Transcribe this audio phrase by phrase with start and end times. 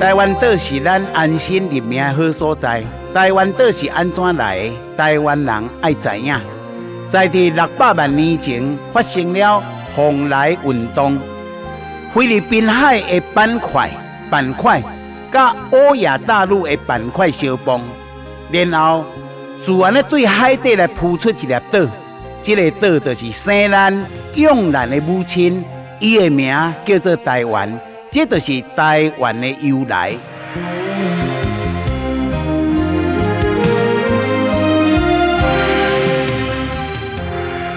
[0.00, 2.82] 台湾岛是咱安身立命的好所在。
[3.12, 4.72] 台湾岛是安怎来的？
[4.96, 6.34] 台湾人爱知影。
[7.10, 9.62] 在地六百万年前发生了
[9.94, 11.18] 蓬莱运动，
[12.14, 13.90] 菲律宾海的板块、
[14.30, 14.82] 板块，
[15.30, 17.82] 甲欧亚大陆的板块相碰，
[18.50, 19.04] 然后
[19.66, 21.86] 自然的对海底来铺出一粒岛，
[22.42, 24.06] 这个岛就是生咱、
[24.36, 25.62] 养咱的母亲，
[25.98, 26.56] 伊的名
[26.86, 27.78] 叫做台湾，
[28.12, 30.12] 这就是台湾的由来。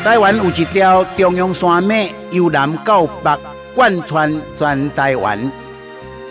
[0.03, 3.37] 台湾有一条中央山脉，由南到北
[3.75, 5.39] 贯穿全台湾。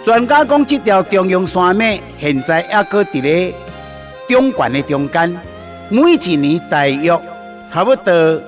[0.04, 3.54] 专家讲，这条中央山脉现在还搁伫咧
[4.28, 5.32] 中环的中间，
[5.88, 7.16] 每一年大约
[7.72, 8.40] 差不多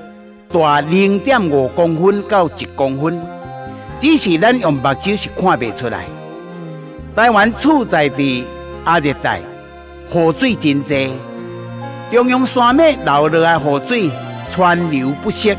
[0.53, 3.19] 大零点五公分到一公分，
[4.05, 6.05] 只是咱用目睭是看不出来。
[7.17, 8.45] 台湾处在伫
[8.85, 9.41] 亚热带，
[10.13, 10.95] 雨水真多，
[12.13, 14.11] 中央山脉流落来雨水。
[14.55, 15.57] 川流不息，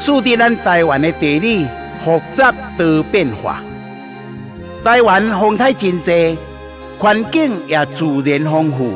[0.00, 1.64] 使得咱台湾的地理
[2.04, 3.60] 复杂多变化。
[4.82, 6.36] 台湾风台真多，
[6.98, 8.94] 环境也自然丰富，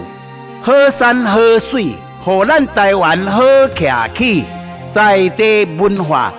[0.61, 1.93] 好山好水，
[2.27, 3.41] 让咱台湾好
[3.77, 4.45] 徛起
[4.93, 6.33] 在地文化。